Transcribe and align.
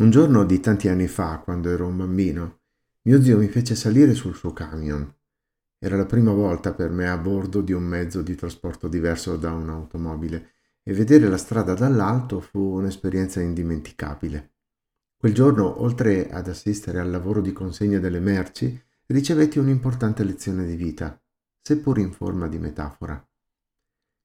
Un 0.00 0.08
giorno 0.08 0.44
di 0.44 0.60
tanti 0.60 0.88
anni 0.88 1.06
fa, 1.08 1.40
quando 1.40 1.68
ero 1.68 1.86
un 1.86 1.98
bambino, 1.98 2.60
mio 3.02 3.22
zio 3.22 3.36
mi 3.36 3.48
fece 3.48 3.74
salire 3.74 4.14
sul 4.14 4.34
suo 4.34 4.54
camion. 4.54 5.14
Era 5.78 5.94
la 5.94 6.06
prima 6.06 6.32
volta 6.32 6.72
per 6.72 6.88
me 6.88 7.10
a 7.10 7.18
bordo 7.18 7.60
di 7.60 7.74
un 7.74 7.82
mezzo 7.82 8.22
di 8.22 8.34
trasporto 8.34 8.88
diverso 8.88 9.36
da 9.36 9.52
un'automobile 9.52 10.52
e 10.82 10.94
vedere 10.94 11.28
la 11.28 11.36
strada 11.36 11.74
dall'alto 11.74 12.40
fu 12.40 12.60
un'esperienza 12.60 13.42
indimenticabile. 13.42 14.52
Quel 15.18 15.34
giorno, 15.34 15.82
oltre 15.82 16.30
ad 16.30 16.48
assistere 16.48 16.98
al 16.98 17.10
lavoro 17.10 17.42
di 17.42 17.52
consegna 17.52 17.98
delle 17.98 18.20
merci, 18.20 18.82
ricevetti 19.04 19.58
un'importante 19.58 20.24
lezione 20.24 20.64
di 20.64 20.76
vita, 20.76 21.20
seppur 21.60 21.98
in 21.98 22.12
forma 22.12 22.48
di 22.48 22.58
metafora. 22.58 23.22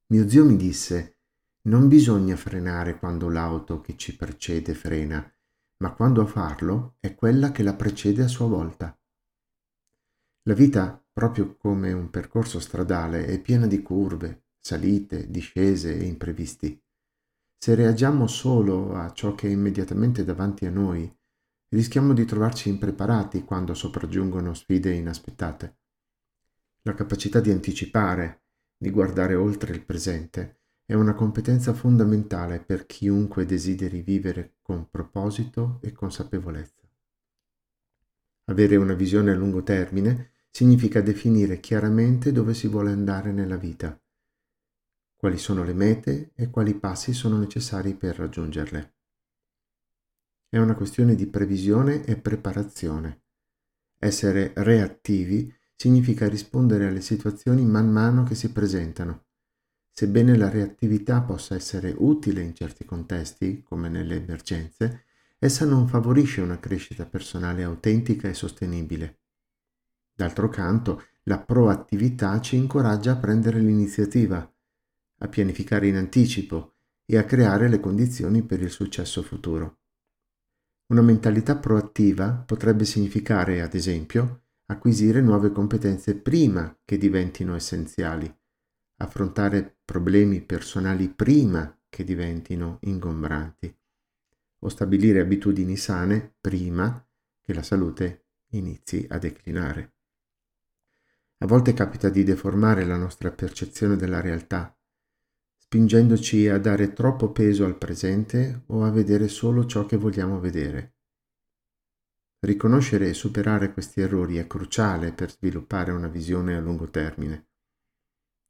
Mio 0.08 0.30
zio 0.30 0.46
mi 0.46 0.56
disse 0.56 1.18
non 1.64 1.90
bisogna 1.90 2.38
frenare 2.38 2.98
quando 2.98 3.28
l'auto 3.28 3.82
che 3.82 3.98
ci 3.98 4.16
precede 4.16 4.74
frena, 4.74 5.30
ma 5.78 5.94
quando 5.94 6.22
a 6.22 6.26
farlo 6.26 6.96
è 7.00 7.16
quella 7.16 7.52
che 7.52 7.64
la 7.64 7.74
precede 7.74 8.24
a 8.24 8.28
sua 8.28 8.48
volta. 8.48 8.98
La 10.44 10.54
vita, 10.54 11.04
proprio 11.12 11.56
come 11.58 11.92
un 11.92 12.10
percorso 12.10 12.60
stradale, 12.60 13.26
è 13.26 13.42
piena 13.42 13.68
di 13.68 13.82
curve, 13.82 14.46
salite, 14.60 15.30
discese 15.30 15.98
e 15.98 16.06
imprevisti. 16.06 16.80
Se 17.58 17.74
reagiamo 17.74 18.28
solo 18.28 18.94
a 18.94 19.12
ciò 19.12 19.34
che 19.34 19.48
è 19.48 19.52
immediatamente 19.52 20.24
davanti 20.24 20.66
a 20.66 20.70
noi, 20.70 21.12
rischiamo 21.70 22.14
di 22.14 22.26
trovarci 22.26 22.70
impreparati 22.70 23.44
quando 23.44 23.74
sopraggiungono 23.74 24.54
sfide 24.54 24.94
inaspettate. 24.94 25.80
La 26.84 26.94
capacità 26.94 27.40
di 27.40 27.50
anticipare, 27.50 28.44
di 28.78 28.92
guardare 28.92 29.34
oltre 29.34 29.74
il 29.74 29.84
presente, 29.84 30.65
è 30.88 30.94
una 30.94 31.16
competenza 31.16 31.74
fondamentale 31.74 32.60
per 32.60 32.86
chiunque 32.86 33.46
desideri 33.46 34.02
vivere 34.02 34.58
con 34.62 34.88
proposito 34.88 35.80
e 35.82 35.92
consapevolezza. 35.92 36.84
Avere 38.46 38.76
una 38.76 38.94
visione 38.94 39.32
a 39.32 39.36
lungo 39.36 39.64
termine 39.64 40.34
significa 40.52 41.02
definire 41.02 41.60
chiaramente 41.60 42.32
dove 42.32 42.54
si 42.54 42.68
vuole 42.68 42.92
andare 42.92 43.32
nella 43.32 43.58
vita, 43.58 44.00
quali 45.16 45.40
sono 45.40 45.64
le 45.64 45.74
mete 45.74 46.32
e 46.36 46.52
quali 46.52 46.76
passi 46.76 47.14
sono 47.14 47.40
necessari 47.40 47.96
per 47.96 48.18
raggiungerle. 48.18 48.94
È 50.48 50.60
una 50.60 50.76
questione 50.76 51.16
di 51.16 51.26
previsione 51.26 52.06
e 52.06 52.16
preparazione. 52.16 53.24
Essere 53.98 54.54
reattivi 54.58 55.52
significa 55.76 56.30
rispondere 56.30 56.86
alle 56.86 57.02
situazioni 57.02 57.66
man 57.66 57.90
mano 57.90 58.24
che 58.24 58.36
si 58.36 58.52
presentano 58.52 59.25
Sebbene 59.98 60.36
la 60.36 60.50
reattività 60.50 61.22
possa 61.22 61.56
essere 61.56 61.96
utile 61.98 62.42
in 62.42 62.54
certi 62.54 62.84
contesti, 62.84 63.64
come 63.64 63.88
nelle 63.88 64.16
emergenze, 64.18 65.06
essa 65.40 65.64
non 65.64 65.88
favorisce 65.88 66.42
una 66.42 66.60
crescita 66.60 67.06
personale 67.06 67.64
autentica 67.64 68.28
e 68.28 68.34
sostenibile. 68.34 69.20
D'altro 70.14 70.50
canto, 70.50 71.02
la 71.24 71.40
proattività 71.40 72.42
ci 72.42 72.58
incoraggia 72.58 73.14
a 73.14 73.16
prendere 73.16 73.58
l'iniziativa, 73.60 74.54
a 75.20 75.28
pianificare 75.30 75.88
in 75.88 75.96
anticipo 75.96 76.74
e 77.06 77.16
a 77.16 77.24
creare 77.24 77.70
le 77.70 77.80
condizioni 77.80 78.44
per 78.44 78.62
il 78.62 78.72
successo 78.72 79.24
futuro. 79.24 79.78
Una 80.88 81.04
mentalità 81.04 81.56
proattiva 81.56 82.34
potrebbe 82.46 82.84
significare, 82.84 83.62
ad 83.62 83.74
esempio, 83.74 84.42
acquisire 84.66 85.22
nuove 85.22 85.54
competenze 85.54 86.16
prima 86.16 86.78
che 86.84 86.98
diventino 86.98 87.56
essenziali 87.56 88.30
affrontare 88.98 89.78
problemi 89.84 90.42
personali 90.42 91.10
prima 91.10 91.78
che 91.90 92.04
diventino 92.04 92.78
ingombranti 92.82 93.76
o 94.60 94.70
stabilire 94.70 95.20
abitudini 95.20 95.78
sane 95.78 96.36
prima 96.40 97.06
che 97.42 97.54
la 97.54 97.64
salute 97.64 98.26
inizi 98.50 99.06
a 99.10 99.18
declinare. 99.18 99.94
A 101.40 101.46
volte 101.46 101.74
capita 101.74 102.10
di 102.10 102.24
deformare 102.24 102.86
la 102.86 102.98
nostra 102.98 103.32
percezione 103.32 103.96
della 103.96 104.22
realtà, 104.22 104.76
spingendoci 105.58 106.48
a 106.48 106.58
dare 106.58 106.94
troppo 106.94 107.32
peso 107.32 107.66
al 107.66 107.78
presente 107.78 108.64
o 108.68 108.84
a 108.84 108.92
vedere 108.92 109.28
solo 109.28 109.66
ciò 109.66 109.86
che 109.86 109.98
vogliamo 109.98 110.40
vedere. 110.40 110.94
Riconoscere 112.40 113.10
e 113.10 113.14
superare 113.14 113.74
questi 113.74 114.02
errori 114.02 114.38
è 114.38 114.48
cruciale 114.48 115.12
per 115.12 115.32
sviluppare 115.32 115.92
una 115.92 116.08
visione 116.08 116.56
a 116.56 116.60
lungo 116.60 116.90
termine. 116.90 117.48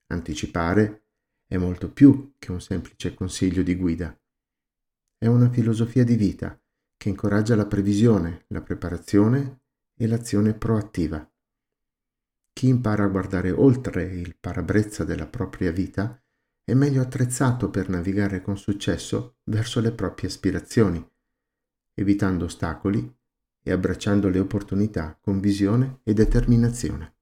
Anticipare 0.07 1.05
è 1.47 1.57
molto 1.57 1.91
più 1.91 2.33
che 2.37 2.51
un 2.51 2.61
semplice 2.61 3.13
consiglio 3.13 3.63
di 3.63 3.75
guida. 3.75 4.17
È 5.17 5.27
una 5.27 5.49
filosofia 5.49 6.03
di 6.03 6.15
vita 6.15 6.59
che 6.97 7.09
incoraggia 7.09 7.55
la 7.55 7.65
previsione, 7.65 8.45
la 8.47 8.61
preparazione 8.61 9.61
e 9.95 10.07
l'azione 10.07 10.53
proattiva. 10.53 11.29
Chi 12.53 12.67
impara 12.67 13.03
a 13.03 13.07
guardare 13.07 13.51
oltre 13.51 14.03
il 14.03 14.35
parabrezza 14.37 15.03
della 15.03 15.27
propria 15.27 15.71
vita 15.71 16.21
è 16.63 16.73
meglio 16.73 17.01
attrezzato 17.01 17.69
per 17.69 17.89
navigare 17.89 18.41
con 18.41 18.57
successo 18.57 19.37
verso 19.43 19.79
le 19.81 19.91
proprie 19.91 20.29
aspirazioni, 20.29 21.05
evitando 21.93 22.45
ostacoli 22.45 23.13
e 23.61 23.71
abbracciando 23.71 24.29
le 24.29 24.39
opportunità 24.39 25.17
con 25.19 25.39
visione 25.39 25.99
e 26.03 26.13
determinazione. 26.13 27.14